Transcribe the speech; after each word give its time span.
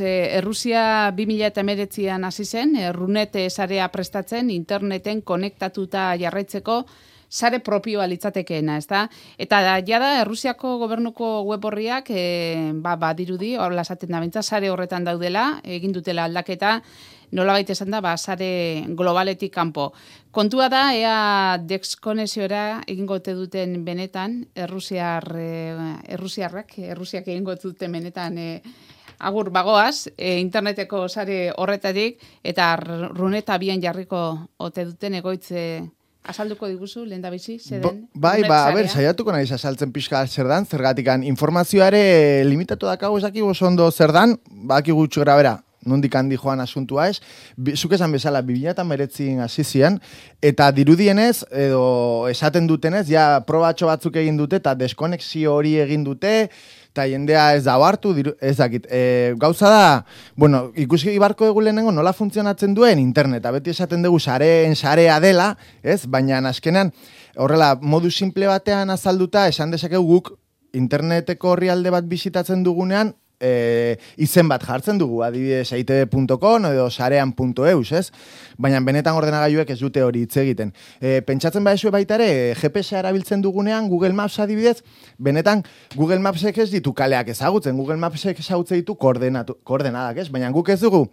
Errusia 0.00 1.12
2008an 1.16 2.26
hasi 2.26 2.44
zen, 2.44 2.74
errunete 2.76 3.48
sarea 3.50 3.88
prestatzen, 3.92 4.50
interneten 4.50 5.22
konektatuta 5.22 6.10
jarraitzeko, 6.20 6.84
sare 7.30 7.60
propioa 7.62 8.08
litzatekeena, 8.10 8.76
ez 8.80 8.88
da? 8.90 9.04
Eta 9.38 9.60
da, 9.62 9.76
jada, 9.86 10.16
Errusiako 10.24 10.74
gobernuko 10.82 11.30
web 11.46 11.64
horriak, 11.64 12.10
e, 12.10 12.72
ba, 12.82 12.96
ba, 12.98 13.14
dirudi, 13.14 13.54
horrela 13.56 13.86
esaten 13.86 14.10
da, 14.10 14.20
bintza, 14.20 14.42
sare 14.42 14.70
horretan 14.70 15.06
daudela, 15.06 15.60
egin 15.62 15.94
dutela 15.94 16.26
aldaketa, 16.26 16.80
nola 17.38 17.54
baita 17.54 17.72
esan 17.76 17.94
da, 17.94 18.02
ba, 18.02 18.16
sare 18.18 18.84
globaletik 18.98 19.54
kanpo. 19.54 19.92
Kontua 20.34 20.68
da, 20.72 20.88
ea 20.98 21.58
dexkoneziora 21.62 22.82
egingo 22.90 23.20
duten 23.22 23.84
benetan, 23.84 24.40
Errusiar, 24.54 25.30
Errusiarrak, 25.38 26.78
Errusiak 26.90 27.28
egingo 27.28 27.54
duten 27.62 27.92
benetan, 27.92 28.38
e, 28.38 28.62
Agur, 29.20 29.50
bagoaz, 29.52 30.08
e, 30.16 30.38
interneteko 30.40 31.06
sare 31.08 31.52
horretatik, 31.56 32.20
eta 32.42 32.74
runeta 32.80 33.58
bien 33.60 33.82
jarriko 33.82 34.20
ote 34.56 34.86
duten 34.88 35.18
egoitze 35.20 35.64
Azalduko 36.20 36.68
diguzu, 36.68 37.06
lehen 37.08 37.22
da 37.24 37.30
bizi, 37.32 37.56
zeden? 37.58 38.02
bai, 38.12 38.42
ba, 38.44 38.66
a 38.68 38.74
ber, 38.76 38.88
saiatuko 38.92 39.32
nahi 39.32 39.48
azaltzen 39.56 39.90
pixka 39.92 40.20
zer 40.28 40.50
dan, 40.52 40.66
zergatikan 40.66 41.24
informazioare 41.24 42.44
limitatu 42.44 42.86
dakago 42.86 43.16
esaki 43.18 43.40
ondo 43.40 43.90
zer 43.90 44.12
dan, 44.12 44.36
baki 44.50 44.92
gutxu 44.92 45.20
grabera, 45.24 45.62
nondik 45.86 46.14
handi 46.14 46.36
joan 46.36 46.60
asuntua 46.60 47.08
ez, 47.08 47.20
zuk 47.74 47.92
esan 47.96 48.12
bezala, 48.12 48.42
bibinatan 48.42 48.86
meretzin 48.86 49.40
azizian, 49.40 49.98
eta 50.42 50.70
dirudienez, 50.70 51.46
edo 51.50 52.28
esaten 52.28 52.66
dutenez, 52.66 53.06
ja, 53.08 53.40
probatxo 53.46 53.88
batzuk 53.88 54.16
egin 54.20 54.36
dute, 54.36 54.60
eta 54.60 54.74
deskonexio 54.74 55.54
hori 55.54 55.78
egin 55.80 56.04
dute, 56.04 56.50
eta 56.90 57.06
jendea 57.06 57.54
ez 57.54 57.64
da 57.64 57.76
hartu, 57.78 58.14
ez. 58.40 58.56
E, 58.90 59.34
gauza 59.38 59.70
da, 59.70 60.04
bueno, 60.36 60.70
ikusi 60.74 61.14
ibarko 61.14 61.46
dugu 61.46 61.62
lehenengo 61.62 61.92
nola 61.92 62.12
funtzionatzen 62.12 62.74
duen 62.74 62.98
interneta, 62.98 63.52
beti 63.54 63.70
esaten 63.70 64.02
dugu 64.02 64.18
sareen 64.18 64.74
sarea 64.76 65.20
dela, 65.20 65.56
ez? 65.82 66.06
Baina 66.06 66.42
azkenean, 66.48 66.92
horrela, 67.36 67.76
modu 67.80 68.10
simple 68.10 68.50
batean 68.50 68.90
azalduta, 68.90 69.46
esan 69.48 69.70
dezakegu 69.70 70.02
guk 70.06 70.32
interneteko 70.74 71.54
horrialde 71.54 71.90
bat 71.90 72.06
bisitatzen 72.10 72.64
dugunean, 72.66 73.14
e, 73.40 73.96
izen 74.20 74.48
bat 74.50 74.62
jartzen 74.66 74.98
dugu, 75.00 75.22
adibidez 75.24 75.72
eitb.com 75.76 76.68
edo 76.70 76.88
sarean.eus, 76.90 77.92
ez? 77.96 78.06
Baina 78.60 78.80
benetan 78.84 79.16
ordenagailuek 79.16 79.72
ez 79.72 79.78
dute 79.80 80.04
hori 80.04 80.24
hitz 80.26 80.36
egiten. 80.42 80.74
E, 81.00 81.20
pentsatzen 81.26 81.64
baizue 81.64 81.92
baita 81.94 82.18
ere, 82.20 82.54
GPS 82.60 82.98
erabiltzen 83.00 83.42
dugunean, 83.42 83.88
Google 83.88 84.12
Maps 84.16 84.38
adibidez, 84.44 84.80
benetan 85.18 85.64
Google 85.96 86.20
Mapsek 86.20 86.58
ez 86.60 86.70
ditu 86.70 86.92
kaleak 86.96 87.32
ezagutzen, 87.32 87.76
Google 87.76 87.98
Mapsek 88.02 88.38
ezagutzen 88.44 88.82
ditu 88.82 88.96
koordenatu, 89.00 89.56
koordenadak, 89.64 90.20
ez? 90.22 90.28
Baina 90.30 90.52
guk 90.54 90.68
ez 90.74 90.80
dugu 90.82 91.06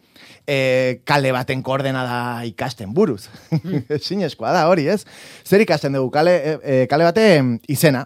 e, 0.47 1.01
kale 1.07 1.31
baten 1.35 1.63
koordenada 1.63 2.43
ikasten 2.47 2.93
buruz. 2.93 3.27
Zinezkoa 4.07 4.53
da 4.55 4.67
hori, 4.71 4.87
ez? 4.91 5.03
Zer 5.45 5.63
ikasten 5.63 5.97
dugu, 5.97 6.11
kale, 6.13 6.37
e 6.63 6.85
kale 6.91 7.07
baten 7.07 7.57
izena, 7.71 8.05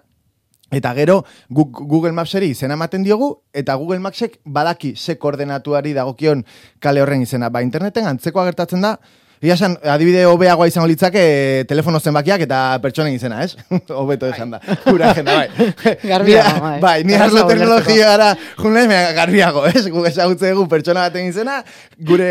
Eta 0.72 0.94
gero 0.96 1.26
Google 1.50 2.14
Mapseri 2.16 2.54
izena 2.54 2.78
ematen 2.80 3.04
diogu 3.04 3.34
eta 3.52 3.76
Google 3.76 4.00
Mapsek 4.00 4.40
badaki 4.46 4.94
ze 4.96 5.18
koordenatuari 5.20 5.92
dagokion 5.94 6.46
kale 6.80 7.02
horren 7.04 7.26
izena. 7.26 7.50
Ba 7.50 7.62
interneten 7.62 8.08
antzekoa 8.08 8.46
gertatzen 8.48 8.82
da 8.82 8.96
Ia 9.42 9.56
esan, 9.58 9.74
adibide 9.90 10.22
hobeagoa 10.30 10.68
izango 10.70 10.86
litzake 10.86 11.22
telefono 11.66 11.98
zenbakiak 11.98 12.44
eta 12.46 12.58
pertsonen 12.84 13.16
izena, 13.16 13.40
ez? 13.42 13.56
Hobeto 14.00 14.28
esan 14.30 14.52
da. 14.54 14.60
Gura 14.86 15.08
agenda, 15.10 15.34
bai. 15.40 15.72
garbiago, 16.12 16.60
bai. 16.62 16.74
Bai, 16.84 16.94
ni 17.10 17.18
arlo 17.18 17.48
teknologia 17.50 18.12
gara, 18.12 18.28
mea, 18.70 19.00
garbiago, 19.18 19.64
ez? 19.66 19.88
Gu 19.90 20.06
esagutze 20.06 20.52
dugu 20.54 20.68
pertsona 20.70 21.08
baten 21.08 21.26
izena, 21.32 21.58
gure, 21.98 22.30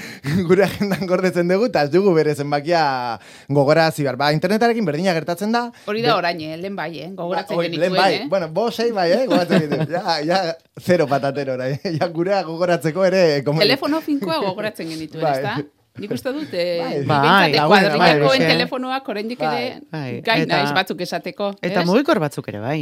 gure 0.50 0.66
agendan 0.68 1.08
gordetzen 1.08 1.48
dugu, 1.48 1.70
eta 1.72 1.86
ez 1.88 1.94
dugu 1.96 2.12
bere 2.18 2.36
zenbakia 2.36 2.84
gogora 3.48 3.88
zibar. 3.90 4.20
Ba, 4.20 4.28
internetarekin 4.36 4.84
berdina 4.84 5.16
gertatzen 5.16 5.56
da. 5.56 5.64
Hori 5.88 6.04
da 6.04 6.20
orain, 6.20 6.44
eh? 6.44 6.60
lehen 6.60 6.76
bai, 6.76 6.90
eh? 7.06 7.10
Gogoratzen 7.16 7.56
ba, 7.56 7.68
genituen, 7.70 7.96
bai. 7.96 8.12
eh? 8.18 8.22
Bueno, 8.28 8.52
bo 8.52 8.68
sei 8.68 8.92
bai, 8.92 9.08
eh? 9.16 9.24
Gogoratzen 9.24 9.64
genituen. 9.64 9.96
Ja, 9.96 10.20
ja, 10.28 10.44
zero 10.76 11.08
patatero, 11.08 11.56
eh? 11.64 11.80
Ja, 11.96 12.12
gurea 12.12 12.44
gogoratzeko 12.44 13.08
ere... 13.08 13.26
Telefono 13.48 14.04
finkoa 14.04 14.42
gogoratzen 14.50 14.92
genituen, 14.92 15.24
bai. 15.24 15.38
ez 15.40 15.46
da? 15.48 15.60
Nik 16.00 16.14
uste 16.16 16.32
dut, 16.32 16.54
eh, 16.56 17.02
bai, 17.06 17.52
kuadrinakoen 17.52 18.46
telefonoak 18.48 19.08
oraindik 19.12 19.42
ere 19.44 19.80
bai, 19.92 20.20
gai 20.24 20.38
naiz 20.48 20.70
batzuk 20.76 21.02
esateko. 21.04 21.52
Eta 21.60 21.84
mugikor 21.88 22.22
batzuk 22.22 22.48
ere, 22.48 22.62
bai. 22.64 22.78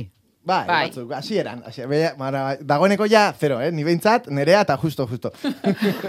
Bai, 0.49 0.66
bai. 0.66 0.88
batzuk, 0.88 1.12
así 1.12 1.37
eran. 1.37 1.62
Así, 1.66 1.82
be, 1.84 2.12
mara, 2.16 2.56
dagoeneko 2.60 3.04
ja, 3.06 3.34
zero, 3.38 3.60
eh? 3.60 3.71
Ni 3.71 3.84
behintzat, 3.84 4.28
nerea 4.32 4.62
eta 4.62 4.78
justo, 4.78 5.06
justo. 5.06 5.31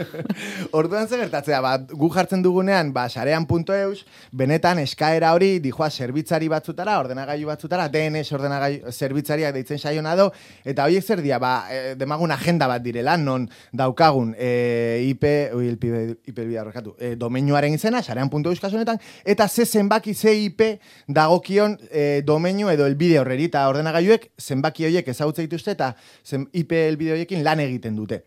Orduan 0.79 1.09
ze 1.09 1.17
gertatzea, 1.19 1.59
ba, 1.59 1.73
gu 1.77 2.09
jartzen 2.13 2.41
dugunean, 2.45 2.93
ba, 2.93 3.09
sarean.eus, 3.09 4.05
benetan 4.31 4.79
eskaera 4.79 5.33
hori, 5.35 5.57
dijoa, 5.59 5.89
zerbitzari 5.89 6.47
batzutara, 6.47 6.99
ordenagailu 7.01 7.49
batzutara, 7.51 7.89
DNS 7.91 8.31
ordenagailu 8.37 8.93
zerbitzariak 8.93 9.57
deitzen 9.57 9.81
saio 9.81 10.05
nado, 10.05 10.29
eta 10.63 10.87
horiek 10.87 11.03
zer 11.03 11.23
dia, 11.25 11.41
ba, 11.41 11.65
e, 11.67 11.95
demagun 11.99 12.31
agenda 12.31 12.71
bat 12.71 12.85
direla, 12.85 13.17
non 13.17 13.49
daukagun 13.73 14.31
e, 14.39 15.03
IP, 15.09 15.27
ui, 15.57 15.73
IP, 15.73 15.89
IP, 16.31 16.41
IP, 16.45 16.95
e, 16.95 17.11
domenioaren 17.19 17.75
izena, 17.75 17.99
sarean.eus 17.99 18.63
kasunetan, 18.63 19.03
eta 19.25 19.49
ze 19.49 19.65
zenbaki 19.65 20.15
ze 20.15 20.37
IP 20.45 20.63
dagokion 21.07 21.75
e, 21.91 22.21
domenio 22.23 22.71
edo 22.71 22.87
elbide 22.87 23.19
horreri, 23.19 23.51
eta 23.51 23.67
ordenagailuek 23.67 24.28
zenbaki 24.37 24.85
horiek 24.85 25.07
ezautze 25.07 25.45
dituzte 25.45 25.71
eta 25.71 25.93
zen 26.25 26.47
IP 26.53 26.71
elbide 26.77 27.15
horiekin 27.15 27.43
lan 27.43 27.59
egiten 27.63 27.95
dute. 27.95 28.23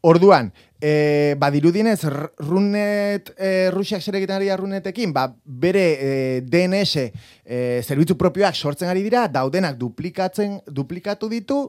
Orduan, 0.00 0.46
e, 0.80 1.34
badirudienez, 1.36 1.98
runet, 2.40 3.34
e, 3.36 3.68
rusiak 3.68 4.00
zer 4.00 4.16
egiten 4.16 4.38
ari 4.38 4.48
da 4.48 4.56
runetekin, 4.56 5.12
ba, 5.12 5.26
bere 5.44 5.82
e, 5.92 6.14
DNS 6.40 7.02
e, 7.04 7.58
zerbitzu 7.84 8.16
propioak 8.16 8.56
sortzen 8.56 8.88
ari 8.88 9.04
dira, 9.04 9.26
daudenak 9.28 9.76
duplikatzen, 9.76 10.56
duplikatu 10.64 11.28
ditu, 11.28 11.66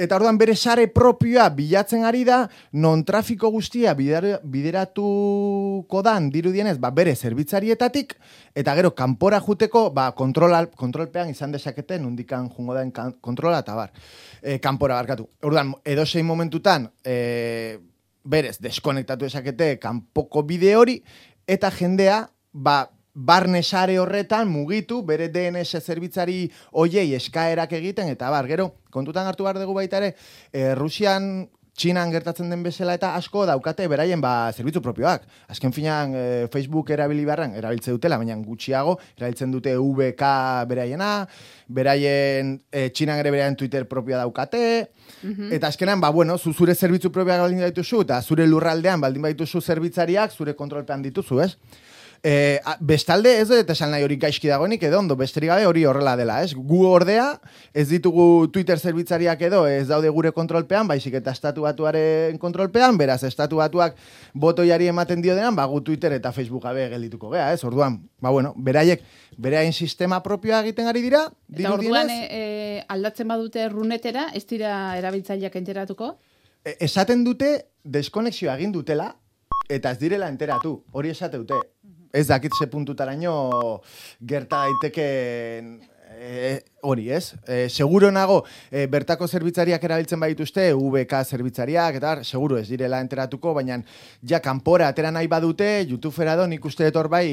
Eta 0.00 0.16
orduan 0.16 0.38
bere 0.40 0.54
sare 0.56 0.86
propioa 0.88 1.50
bilatzen 1.52 2.06
ari 2.08 2.22
da, 2.24 2.46
non 2.80 3.02
trafiko 3.04 3.50
guztia 3.52 3.92
bideratuko 3.94 6.00
dan 6.02 6.30
dirudienez, 6.32 6.78
ba, 6.80 6.88
bere 6.96 7.12
zerbitzarietatik, 7.14 8.14
eta 8.56 8.74
gero 8.78 8.94
kanpora 8.96 9.42
juteko, 9.44 9.90
ba, 9.92 10.06
kontrola, 10.16 10.64
kontrolpean 10.80 11.28
izan 11.30 11.52
desakete, 11.52 11.98
nundikan 12.00 12.48
jungo 12.48 12.74
den 12.78 12.92
kontrola, 13.20 13.60
eta 13.60 13.76
bar, 13.76 13.92
e, 14.40 14.56
kanpora 14.64 14.96
barkatu. 14.96 15.28
Orduan, 15.44 15.74
edo 15.84 16.06
zein 16.06 16.26
momentutan, 16.26 16.88
e, 17.04 17.76
berez, 18.24 18.56
deskonektatu 18.64 19.28
esakete 19.28 19.74
kanpoko 19.82 20.42
bide 20.48 20.72
hori, 20.76 21.02
eta 21.44 21.70
jendea, 21.70 22.30
ba, 22.52 22.88
barne 23.14 23.62
sare 23.62 23.98
horretan 23.98 24.48
mugitu 24.48 25.02
bere 25.04 25.28
DNS 25.28 25.80
zerbitzari 25.80 26.46
hoiei 26.72 27.12
eskaerak 27.14 27.72
egiten 27.76 28.08
eta 28.08 28.30
bar 28.32 28.48
gero 28.48 28.72
kontutan 28.90 29.26
hartu 29.26 29.44
bar 29.44 29.58
dugu 29.60 29.74
baita 29.74 30.00
ere 30.00 30.14
e, 30.52 30.74
Rusian 30.74 31.48
Txinan 31.72 32.10
gertatzen 32.12 32.50
den 32.52 32.60
bezala 32.60 32.92
eta 32.98 33.14
asko 33.16 33.46
daukate 33.48 33.86
beraien 33.88 34.20
ba 34.20 34.52
zerbitzu 34.52 34.82
propioak. 34.84 35.22
Azken 35.48 35.72
finean 35.72 36.12
e, 36.12 36.24
Facebook 36.52 36.90
erabili 36.92 37.24
beharran 37.24 37.54
erabiltze 37.56 37.94
dutela, 37.94 38.18
baina 38.20 38.36
gutxiago 38.44 38.98
erabiltzen 39.16 39.54
dute 39.54 39.72
VK 39.80 40.32
beraiena, 40.68 41.08
beraien 41.72 42.58
e, 42.68 42.90
Txinan 42.90 43.22
ere 43.22 43.32
beraien 43.32 43.56
Twitter 43.56 43.86
propioa 43.88 44.20
daukate, 44.20 44.90
mhm. 45.22 45.48
eta 45.56 45.70
azkenan, 45.72 46.00
ba, 46.00 46.10
bueno, 46.12 46.36
zu 46.36 46.52
zure 46.52 46.74
zerbitzu 46.74 47.10
propioak 47.10 47.40
baldin 47.46 47.64
dituzu, 47.64 48.02
eta 48.04 48.20
zure 48.20 48.46
lurraldean 48.46 49.00
baldin 49.00 49.24
baituzu 49.24 49.64
zerbitzariak, 49.64 50.36
zure 50.36 50.52
kontrolpean 50.54 51.08
dituzu, 51.08 51.40
ez? 51.40 51.54
E, 52.22 52.60
bestalde 52.78 53.32
ez 53.40 53.48
dut 53.50 53.70
esan 53.74 53.90
nahi 53.90 54.04
hori 54.06 54.14
gaizki 54.22 54.46
dagoenik 54.46 54.84
edo 54.86 55.00
ondo, 55.00 55.16
besterik 55.18 55.50
gabe 55.50 55.64
hori 55.66 55.82
horrela 55.90 56.12
dela, 56.14 56.36
ez? 56.46 56.52
Gu 56.54 56.84
ordea, 56.86 57.24
ez 57.74 57.88
ditugu 57.88 58.46
Twitter 58.54 58.78
zerbitzariak 58.78 59.40
edo 59.48 59.64
ez 59.66 59.88
daude 59.88 60.12
gure 60.14 60.30
kontrolpean, 60.30 60.86
baizik 60.86 61.16
eta 61.18 61.34
estatu 61.34 61.66
batuaren 61.66 62.38
kontrolpean, 62.38 62.94
beraz, 63.00 63.24
estatu 63.26 63.58
batuak 63.58 63.98
botoiari 64.38 64.86
ematen 64.92 65.24
dio 65.24 65.34
denan, 65.34 65.58
ba, 65.58 65.66
gu 65.66 65.80
Twitter 65.82 66.14
eta 66.14 66.30
Facebook 66.30 66.62
gabe 66.62 66.86
geldituko 66.92 67.32
gea, 67.34 67.48
ez? 67.56 67.64
Orduan, 67.66 67.98
ba, 68.22 68.30
bueno, 68.30 68.54
beraiek, 68.54 69.02
beraien 69.34 69.74
sistema 69.74 70.22
propioa 70.22 70.62
egiten 70.62 70.86
ari 70.86 71.02
dira, 71.02 71.24
Eta 71.50 71.74
orduan, 71.74 72.06
e, 72.06 72.84
aldatzen 72.86 73.34
badute 73.34 73.66
runetera, 73.68 74.28
ez 74.32 74.44
dira 74.46 74.94
erabiltzaileak 75.00 75.58
enteratuko? 75.58 76.14
E, 76.62 76.78
esaten 76.86 77.26
dute, 77.26 77.56
deskonexioa 77.82 78.54
egin 78.60 78.70
dutela, 78.70 79.10
eta 79.68 79.90
ez 79.90 79.98
direla 79.98 80.30
enteratu, 80.30 80.76
hori 80.94 81.10
esate 81.10 81.42
dute 81.42 81.58
ez 82.12 82.26
dakit 82.28 82.52
ze 82.58 82.66
puntutaraino 82.66 83.80
gerta 84.20 84.66
daiteke 84.66 85.08
e, 86.22 86.60
hori, 86.82 87.08
ez? 87.10 87.34
E, 87.48 87.68
seguro 87.68 88.10
nago, 88.12 88.44
e, 88.70 88.86
bertako 88.86 89.26
zerbitzariak 89.26 89.82
erabiltzen 89.84 90.20
baituzte, 90.20 90.68
VK 90.74 91.22
zerbitzariak, 91.24 91.96
eta 91.98 92.12
seguro 92.24 92.58
ez 92.60 92.68
direla 92.68 93.00
enteratuko, 93.02 93.54
baina 93.56 93.80
ja 94.22 94.40
kanpora 94.44 94.88
atera 94.92 95.10
nahi 95.10 95.26
badute, 95.26 95.70
YouTubera 95.88 96.36
do, 96.36 96.46
nik 96.46 96.64
uste 96.68 96.86
etor 96.86 97.08
bai, 97.08 97.26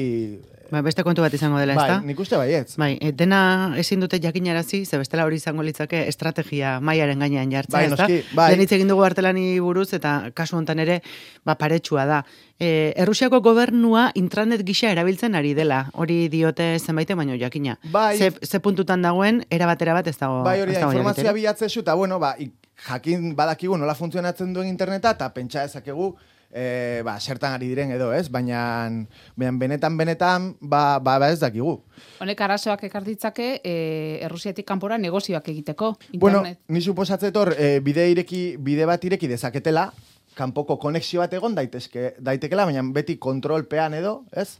Ba, 0.70 0.84
beste 0.86 1.02
kontu 1.02 1.18
bat 1.24 1.34
izango 1.34 1.58
dela, 1.58 1.74
bai, 1.74 1.84
ezta? 1.88 2.02
nik 2.06 2.20
uste 2.22 2.38
baietz. 2.38 2.76
Bai, 2.78 2.92
e, 3.02 3.10
dena 3.10 3.74
ezin 3.78 3.98
dute 4.04 4.20
jakinarazi, 4.22 4.84
ze 4.86 5.00
bestela 5.00 5.24
hori 5.26 5.40
izango 5.40 5.64
litzake 5.66 6.04
estrategia 6.06 6.76
mailaren 6.80 7.18
gainean 7.18 7.50
jartzea, 7.50 7.74
Bai, 7.74 7.86
ezta? 7.88 8.06
noski, 8.06 8.36
bai. 8.38 8.50
Lehen 8.52 8.62
hitz 8.62 8.72
egin 8.78 8.92
dugu 8.92 9.02
artelani 9.02 9.58
buruz 9.58 9.88
eta 9.98 10.30
kasu 10.32 10.56
hontan 10.60 10.78
ere 10.78 11.00
ba 11.44 11.56
paretsua 11.58 12.06
da. 12.06 12.20
E, 12.60 12.92
Errusiako 13.00 13.40
gobernua 13.40 14.10
intranet 14.14 14.60
gisa 14.68 14.90
erabiltzen 14.92 15.34
ari 15.34 15.54
dela. 15.56 15.86
Hori 15.96 16.28
diote 16.28 16.78
zenbaite 16.78 17.14
baino 17.16 17.34
jakina. 17.40 17.78
Bai. 17.90 18.18
Ze, 18.18 18.30
ze 18.44 18.60
puntutan 18.60 19.00
dagoen 19.02 19.42
era 19.50 19.66
batera 19.66 19.94
bat 19.96 20.06
ez 20.06 20.18
dago. 20.20 20.42
Bai, 20.44 20.60
hori 20.60 20.74
da, 20.76 20.82
informazioa 20.90 21.32
bilatzezu, 21.32 21.80
eta 21.80 21.94
bueno, 21.94 22.18
ba, 22.20 22.34
ik- 22.38 22.52
jakin 22.86 23.34
badakigu 23.36 23.76
nola 23.76 23.94
funtzionatzen 23.94 24.52
duen 24.54 24.68
interneta, 24.68 25.10
eta 25.16 25.26
pentsa 25.34 25.64
ezakegu, 25.64 26.14
e, 26.52 27.00
ba, 27.04 27.18
zertan 27.20 27.52
ari 27.52 27.68
diren 27.68 27.90
edo, 27.92 28.12
ez? 28.12 28.28
Baina, 28.32 28.90
baina 29.36 29.52
benetan, 29.58 29.96
benetan, 29.96 30.54
ba, 30.60 30.98
ba, 30.98 31.18
ba 31.20 31.28
ez 31.32 31.40
dakigu. 31.40 31.78
Honek 32.20 32.40
arazoak 32.40 32.84
ekar 32.88 33.04
ditzake 33.04 33.60
e, 33.64 33.74
Errusiatik 34.24 34.66
kanpora 34.68 34.98
negozioak 34.98 35.48
egiteko. 35.48 35.94
Bueno, 36.12 36.38
Internet. 36.44 36.60
ni 36.68 36.80
suposatzetor, 36.80 37.54
e, 37.58 37.80
bide, 37.80 38.08
ireki, 38.10 38.56
bide 38.58 38.84
bat 38.88 39.04
ireki 39.04 39.28
dezaketela, 39.28 39.90
kanpoko 40.40 40.78
konexio 40.80 41.20
bat 41.22 41.34
egon 41.36 41.54
daitezke, 41.58 42.14
daitekela, 42.18 42.66
baina 42.68 42.84
beti 42.96 43.18
kontrolpean 43.20 43.94
edo, 43.98 44.20
ez? 44.32 44.56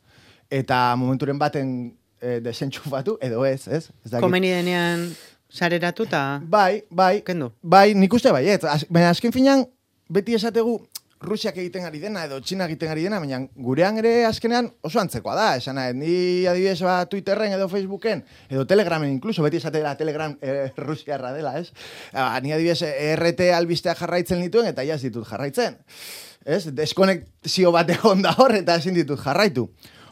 Eta 0.50 0.82
momenturen 1.00 1.38
baten 1.41 1.75
e, 2.21 2.38
desentxufatu, 2.44 3.17
edo 3.25 3.44
ez, 3.49 3.62
ez? 3.67 3.85
ez 3.88 4.11
dakit. 4.11 4.25
Komeni 4.25 4.53
denean 4.53 5.09
sareratu 5.50 6.06
eta 6.06 6.41
Bai, 6.47 6.82
bai. 6.91 7.23
Kendu. 7.27 7.50
Bai, 7.62 7.93
nik 7.94 8.15
uste 8.15 8.32
bai, 8.35 8.47
ez. 8.49 8.62
Az, 8.65 8.85
baina 8.91 9.11
azken 9.15 9.35
finean, 9.35 9.65
beti 10.11 10.37
esategu, 10.38 10.79
Rusiak 11.20 11.58
egiten 11.61 11.84
ari 11.84 11.99
dena, 12.00 12.22
edo 12.25 12.38
Txina 12.40 12.64
egiten 12.64 12.88
ari 12.88 13.02
dena, 13.05 13.19
baina 13.20 13.43
gurean 13.61 13.99
ere 14.00 14.25
azkenean 14.25 14.70
oso 14.88 15.02
antzekoa 15.02 15.34
da, 15.37 15.49
esan 15.58 15.76
nahi, 15.76 15.93
ni 15.93 16.12
adibidez 16.49 16.78
ba, 16.81 16.94
Twitterren 17.12 17.52
edo 17.52 17.67
Facebooken, 17.69 18.22
edo 18.49 18.64
Telegramen 18.67 19.12
inkluso, 19.12 19.44
beti 19.44 19.58
esatera 19.61 19.93
Telegram 20.00 20.32
e, 20.40 20.70
Rusiarra 20.81 21.34
dela, 21.37 21.58
ez? 21.61 21.75
Ba, 22.14 22.40
ni 22.40 22.55
adibidez 22.56 22.81
RT 23.20 23.50
albistea 23.52 23.93
jarraitzen 23.99 24.40
dituen, 24.40 24.70
eta 24.72 24.87
ja 24.88 24.96
ez 24.96 25.05
ditut 25.05 25.28
jarraitzen. 25.28 25.76
Ez? 26.49 26.62
Deskonexio 26.72 27.73
bat 27.76 27.93
egon 27.93 28.25
da 28.25 28.32
hor, 28.40 28.56
eta 28.56 28.78
ezin 28.81 28.96
ditut 28.96 29.20
jarraitu. 29.20 29.66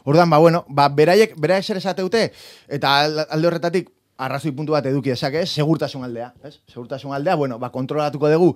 Ordan 0.05 0.29
ba, 0.29 0.37
bueno, 0.37 0.61
ba, 0.69 0.91
beraiek, 0.93 1.33
beraiek 1.41 1.65
zer 1.65 1.81
esateute, 1.81 2.27
eta 2.69 2.99
al- 3.07 3.25
alde 3.25 3.49
horretatik, 3.49 3.89
arrazoi 4.19 4.51
puntu 4.53 4.77
bat 4.77 4.85
eduki 4.85 5.09
dezake, 5.09 5.41
ez? 5.41 5.49
segurtasun 5.57 6.05
aldea, 6.05 6.35
ez? 6.45 6.59
Segurtasun 6.69 7.17
aldea, 7.17 7.33
bueno, 7.39 7.57
ba, 7.57 7.71
kontrolatuko 7.73 8.29
dugu 8.29 8.51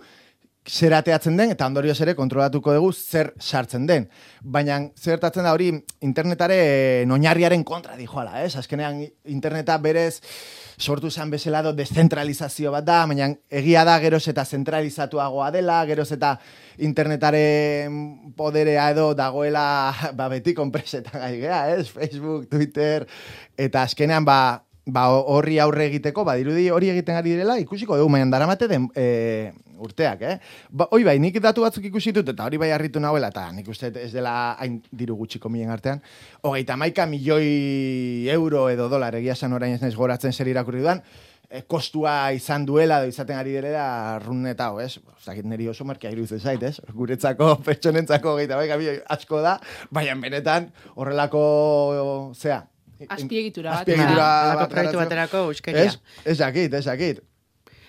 zer 0.64 0.94
ateatzen 0.96 1.36
den, 1.36 1.52
eta 1.52 1.68
ondorioz 1.68 1.98
ere 2.06 2.16
kontrolatuko 2.16 2.74
dugu 2.74 2.92
zer 2.94 3.34
sartzen 3.40 3.86
den. 3.88 4.08
Baina 4.42 4.80
zertatzen 4.96 5.44
da 5.44 5.52
hori 5.52 5.70
internetare 6.02 7.04
oinarriaren 7.04 7.64
kontra 7.68 7.98
dijoala, 8.00 8.42
ez? 8.44 8.56
Azkenean 8.56 9.02
interneta 9.28 9.78
berez 9.78 10.22
sortu 10.80 11.12
zen 11.12 11.30
bezala 11.30 11.62
do 11.62 11.74
descentralizazio 11.76 12.72
bat 12.72 12.86
da, 12.88 13.04
baina 13.06 13.30
egia 13.52 13.84
da 13.86 13.98
geroz 14.00 14.24
eta 14.32 14.46
zentralizatuagoa 14.46 15.52
dela, 15.52 15.84
geroz 15.86 16.12
eta 16.16 16.38
internetaren 16.80 18.34
poderea 18.38 18.90
edo 18.96 19.12
dagoela 19.14 19.66
ba, 20.18 20.30
beti 20.32 20.56
konpresetan 20.56 21.20
gai 21.20 21.40
gea, 21.42 21.64
ez? 21.76 21.90
Facebook, 21.92 22.48
Twitter, 22.50 23.08
eta 23.58 23.84
azkenean 23.84 24.24
ba, 24.24 24.64
ba 24.86 25.10
horri 25.12 25.60
aurre 25.60 25.88
egiteko, 25.92 26.24
badirudi 26.28 26.70
hori 26.72 26.90
egiten 26.96 27.20
ari 27.20 27.36
direla, 27.36 27.60
ikusiko 27.60 28.00
dugu, 28.00 28.16
baina 28.16 28.32
daramate 28.32 28.68
den 28.72 28.90
e, 28.96 29.52
urteak, 29.84 30.24
eh? 30.28 30.38
Ba, 30.72 30.88
hoi 30.92 31.04
bai, 31.08 31.18
nik 31.22 31.40
datu 31.44 31.66
batzuk 31.66 31.86
ikusi 31.90 32.14
dut, 32.16 32.32
eta 32.34 32.48
hori 32.48 32.60
bai 32.62 32.72
harritu 32.76 33.02
nahuela, 33.04 33.30
eta 33.34 33.46
nik 33.56 33.70
uste 33.70 33.92
ez 34.02 34.12
dela 34.14 34.56
hain 34.62 34.80
diru 34.92 35.18
gutxiko 35.20 35.52
milen 35.52 35.74
artean, 35.74 36.02
hogeita 36.44 36.78
maika 36.80 37.06
milioi 37.10 38.28
euro 38.34 38.68
edo 38.72 38.90
dolar, 38.92 39.16
egia 39.20 39.38
esan 39.38 39.54
orain 39.54 39.76
ez 39.76 39.82
naiz 39.84 39.96
goratzen 40.00 40.34
zer 40.34 40.50
irakurri 40.52 40.84
dudan, 40.84 41.04
e, 41.50 41.64
kostua 41.70 42.18
izan 42.36 42.66
duela, 42.66 43.02
edo 43.04 43.14
izaten 43.14 43.38
ari 43.38 43.56
direla 43.58 44.20
runeta, 44.24 44.72
hau, 44.72 44.82
ez? 44.84 44.98
Zakit 45.24 45.48
niri 45.48 45.70
oso 45.72 45.86
markia 45.88 46.12
iruditzen 46.14 46.42
zait, 46.42 46.64
ez? 46.64 46.80
Guretzako, 46.94 47.56
pertsonentzako 47.68 48.38
hogeita 48.38 48.60
maika 48.60 48.80
milioi 48.82 49.00
asko 49.18 49.42
da, 49.46 49.58
baina 49.94 50.16
benetan 50.22 50.72
horrelako, 50.96 51.44
zea, 52.38 52.64
Azpiegitura 53.10 53.72
bat. 53.72 53.84
Azpiegitura 53.84 54.26
bat 54.60 54.72
proiektu 54.72 55.00
baterako 55.02 55.46
euskeria. 55.50 55.92
Ez, 55.92 56.20
ez 56.24 56.38
dakit, 56.40 56.74
ez 56.74 56.86
dakit. 56.86 57.22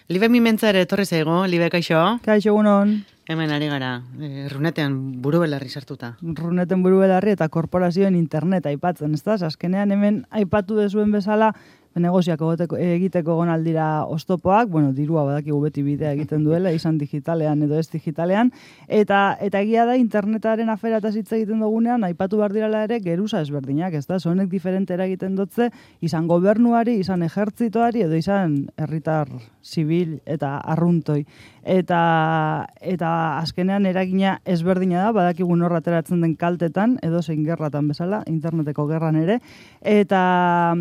Libe 0.06 0.28
mimentza 0.28 0.68
ere 0.68 0.82
etorri 0.84 1.06
zaigo, 1.08 1.46
Libe 1.48 1.70
kaixo, 1.72 1.96
Kaixo 2.26 2.50
egunon, 2.50 2.90
hemen 3.24 3.52
ari 3.56 3.70
gara, 3.72 4.02
e, 4.20 4.50
runetean 4.52 4.98
buru 5.24 5.38
belarri 5.40 5.70
sartuta. 5.70 6.10
runeten 6.20 6.82
buru 6.84 6.98
belarri 7.00 7.32
eta 7.32 7.48
korporazioen 7.48 8.14
internet 8.14 8.66
aipatzen, 8.68 9.14
ez 9.14 9.22
da? 9.24 9.38
Azkenean 9.48 9.96
hemen 9.96 10.26
aipatu 10.28 10.76
dezuen 10.76 11.10
bezala, 11.10 11.54
negoziak 12.00 12.40
egiteko 12.78 13.34
egon 13.36 13.50
aldira 13.52 14.04
oztopoak, 14.10 14.68
bueno, 14.68 14.92
dirua 14.92 15.24
badakigu 15.24 15.60
beti 15.62 15.82
bidea 15.82 16.12
egiten 16.16 16.44
duela, 16.44 16.72
izan 16.78 16.98
digitalean 16.98 17.62
edo 17.62 17.78
ez 17.78 17.88
digitalean, 17.92 18.50
eta 18.88 19.36
eta 19.40 19.60
egia 19.60 19.86
da 19.86 19.96
internetaren 19.96 20.70
afera 20.70 20.98
eta 21.02 21.12
hitz 21.14 21.30
egiten 21.32 21.62
dugunean, 21.62 22.04
aipatu 22.04 22.40
behar 22.40 22.52
direla 22.52 22.84
ere 22.88 23.00
geruza 23.04 23.40
ezberdinak, 23.40 23.94
ez 23.94 24.06
da? 24.06 24.18
Zonek 24.18 24.50
diferentera 24.50 25.06
egiten 25.06 25.36
dutze, 25.36 25.70
izan 26.00 26.26
gobernuari, 26.28 26.98
izan 27.00 27.22
ejertzitoari, 27.22 28.04
edo 28.08 28.18
izan 28.18 28.64
herritar 28.76 29.30
zibil 29.64 30.20
eta 30.26 30.58
arruntoi. 30.58 31.24
Eta, 31.64 32.66
eta 32.84 33.10
azkenean 33.38 33.86
eragina 33.88 34.38
ezberdina 34.44 35.06
da, 35.06 35.12
badakigu 35.16 35.56
norra 35.56 35.80
ateratzen 35.80 36.20
den 36.20 36.34
kaltetan, 36.36 36.98
edo 37.02 37.22
zein 37.22 37.44
gerratan 37.46 37.88
bezala, 37.88 38.20
interneteko 38.28 38.84
gerran 38.90 39.16
ere, 39.16 39.38
eta 39.80 40.74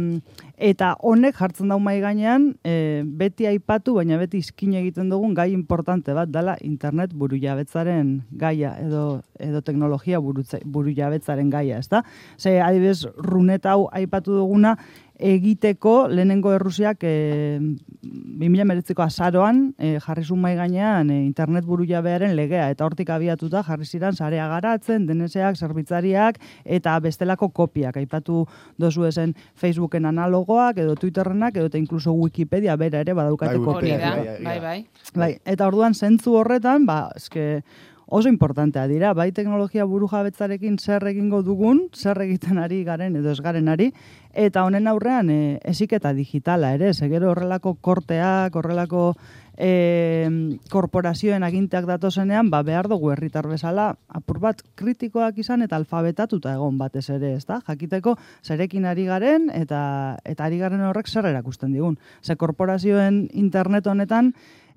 eta 0.63 0.93
honek 1.03 1.35
jartzen 1.35 1.71
dau 1.71 1.79
mai 1.83 1.97
gainean, 2.01 2.53
e, 2.63 3.03
beti 3.03 3.47
aipatu, 3.49 3.97
baina 3.99 4.17
beti 4.21 4.39
izkin 4.39 4.73
egiten 4.79 5.11
dugun 5.11 5.35
gai 5.35 5.49
importante 5.51 6.15
bat 6.15 6.31
dala 6.31 6.55
internet 6.63 7.13
burujabetzaren 7.19 8.15
gaia 8.39 8.73
edo 8.81 9.21
edo 9.43 9.61
teknologia 9.61 10.21
burutze, 10.23 10.61
burujabetzaren 10.63 11.49
gaia, 11.51 11.81
ezta? 11.83 12.03
Ze 12.37 12.59
adibidez 12.63 13.03
runet 13.17 13.67
hau 13.67 13.89
aipatu 13.91 14.39
duguna 14.39 14.77
egiteko 15.23 16.07
lehenengo 16.11 16.51
Errusiak 16.53 17.03
e, 17.07 17.59
2019ko 18.03 19.03
azaroan 19.05 19.61
e, 19.79 19.93
jarri 20.03 20.25
zuen 20.25 20.41
mai 20.43 20.53
gainean 20.59 21.09
e, 21.13 21.19
internet 21.23 21.65
burujabearen 21.67 22.35
legea 22.35 22.67
eta 22.73 22.85
hortik 22.85 23.09
abiatuta 23.13 23.63
jarri 23.63 23.87
ziren 23.87 24.17
sarea 24.19 24.47
garatzen, 24.51 25.05
deneseak, 25.07 25.55
zerbitzariak 25.55 26.41
eta 26.65 26.97
bestelako 27.03 27.49
kopiak 27.55 27.97
aipatu 28.03 28.43
dozu 28.79 29.07
esen 29.07 29.35
Facebooken 29.55 30.09
analogoak 30.11 30.83
edo 30.83 30.97
Twitterrenak 30.99 31.55
edo 31.57 31.71
eta 31.71 31.79
inkluso 31.79 32.13
Wikipedia 32.19 32.75
bera 32.75 32.99
ere 33.05 33.15
badaukate 33.15 33.57
Bai, 33.57 33.63
Hori 33.63 33.95
kopiak. 33.95 34.01
da, 34.01 34.11
Bai, 34.13 34.25
bai, 34.25 34.43
bai, 34.43 34.59
bai. 34.59 34.77
Bai, 35.15 35.31
eta 35.45 35.67
orduan 35.67 35.93
zentzu 35.95 36.35
horretan, 36.39 36.85
ba, 36.89 37.07
eske 37.15 37.63
oso 38.07 38.29
importantea 38.29 38.87
dira, 38.87 39.13
bai 39.13 39.31
teknologia 39.31 39.85
buru 39.85 40.07
jabetzarekin 40.11 40.77
zer 40.79 41.05
egingo 41.07 41.41
dugun, 41.43 41.87
zer 41.93 42.21
egiten 42.25 42.59
ari 42.59 42.83
garen 42.83 43.15
edo 43.15 43.31
ez 43.31 43.39
garen 43.41 43.69
ari, 43.69 43.91
eta 44.33 44.63
honen 44.65 44.87
aurrean 44.87 45.29
e, 45.29 45.59
eziketa 45.63 46.13
digitala 46.13 46.73
ere, 46.73 46.93
segero 46.93 47.31
horrelako 47.31 47.75
korteak, 47.81 48.55
horrelako 48.55 49.13
e, 49.57 50.29
korporazioen 50.69 51.43
aginteak 51.43 51.85
datozenean, 51.87 52.49
ba, 52.49 52.63
behar 52.65 52.89
dugu 52.91 53.11
herritar 53.13 53.47
bezala, 53.47 53.93
apur 54.07 54.39
bat 54.43 54.63
kritikoak 54.79 55.37
izan 55.41 55.61
eta 55.65 55.77
alfabetatuta 55.77 56.53
egon 56.57 56.77
batez 56.81 57.07
ere, 57.13 57.35
ez 57.37 57.45
da? 57.45 57.61
Jakiteko 57.67 58.17
zerekin 58.43 58.85
ari 58.89 59.05
garen 59.09 59.49
eta, 59.53 60.17
eta 60.25 60.49
ari 60.49 60.59
garen 60.61 60.83
horrek 60.89 61.07
zer 61.07 61.29
erakusten 61.29 61.73
digun. 61.73 61.97
Ze 62.23 62.35
korporazioen 62.35 63.27
internet 63.33 63.87
honetan, 63.87 64.33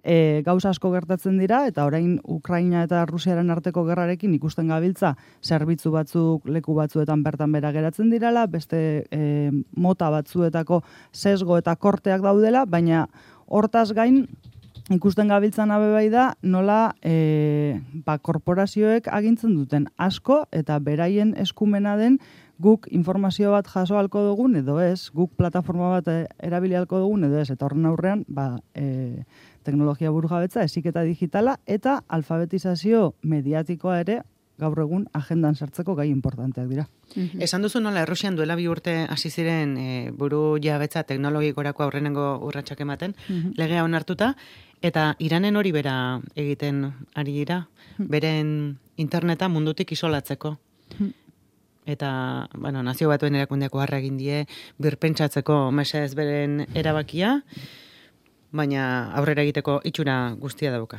e, 0.07 0.43
gauza 0.47 0.71
asko 0.71 0.93
gertatzen 0.95 1.39
dira 1.43 1.65
eta 1.67 1.85
orain 1.89 2.17
Ukraina 2.31 2.85
eta 2.87 3.03
Rusiaren 3.11 3.51
arteko 3.51 3.85
gerrarekin 3.89 4.35
ikusten 4.39 4.71
gabiltza 4.71 5.17
zerbitzu 5.43 5.91
batzuk 5.95 6.47
leku 6.47 6.77
batzuetan 6.79 7.25
bertan 7.27 7.53
bera 7.53 7.73
geratzen 7.75 8.11
dirala, 8.15 8.47
beste 8.47 8.81
e, 9.11 9.51
mota 9.77 10.11
batzuetako 10.15 10.83
sesgo 11.13 11.59
eta 11.59 11.75
korteak 11.77 12.23
daudela, 12.23 12.65
baina 12.71 13.07
hortaz 13.47 13.91
gain 13.97 14.25
ikusten 14.95 15.27
gabiltzan 15.29 15.73
abe 15.75 15.91
bai 15.91 16.07
da 16.13 16.29
nola 16.47 16.95
e, 17.03 17.81
ba, 18.07 18.19
korporazioek 18.23 19.09
agintzen 19.11 19.57
duten 19.59 19.89
asko 19.99 20.45
eta 20.55 20.79
beraien 20.79 21.35
eskumena 21.43 21.97
den 21.99 22.21
guk 22.59 22.87
informazio 22.91 23.51
bat 23.53 23.67
jaso 23.69 23.99
halko 23.99 24.23
dugun 24.25 24.57
edo 24.57 24.79
ez, 24.81 25.11
guk 25.15 25.35
plataforma 25.37 25.91
bat 25.99 26.09
eh, 26.09 26.23
erabili 26.43 26.77
halko 26.79 27.01
dugun 27.03 27.27
edo 27.29 27.41
ez, 27.41 27.51
eta 27.53 27.67
horren 27.67 27.87
aurrean 27.87 28.25
ba, 28.29 28.57
e, 28.75 29.25
teknologia 29.67 30.11
burujabetza, 30.15 30.65
eziketa 30.65 31.03
digitala 31.05 31.59
eta 31.67 32.01
alfabetizazio 32.09 33.15
mediatikoa 33.23 34.01
ere 34.01 34.23
gaur 34.57 34.79
egun 34.81 35.05
agendan 35.13 35.55
sartzeko 35.55 35.95
gai 35.99 36.07
importanteak 36.09 36.69
dira. 36.71 36.87
Esan 37.45 37.61
duzu 37.61 37.83
nola 37.85 38.07
Errusian 38.07 38.39
duela 38.39 38.57
bi 38.57 38.65
urte 38.73 38.95
hasi 39.05 39.29
ziren 39.29 39.77
e, 39.77 39.89
buru 40.17 40.57
jabetza 40.65 41.03
teknologikorako 41.05 41.85
aurrenengo 41.85 42.39
urratsak 42.47 42.81
ematen, 42.81 43.13
legea 43.61 43.85
onartuta, 43.85 44.33
eta 44.81 45.11
Iranen 45.19 45.61
hori 45.61 45.75
bera 45.77 46.23
egiten 46.35 46.87
ari 47.15 47.37
dira, 47.37 47.67
beren 47.99 48.79
interneta 48.97 49.51
mundutik 49.53 49.93
isolatzeko. 49.93 50.57
Eta 51.87 52.49
bueno, 52.55 52.83
nazio 52.83 53.09
batuen 53.09 53.39
erakundeako 53.39 53.81
harra 53.81 54.01
egin 54.03 54.19
die 54.19 54.45
birpentsatzeko 54.83 55.71
mesa 55.71 56.03
beren 56.19 56.67
erabakia, 56.75 57.41
baina 58.51 59.13
aurrera 59.15 59.43
egiteko 59.47 59.81
itxura 59.85 60.35
guztia 60.41 60.73
dauka. 60.75 60.95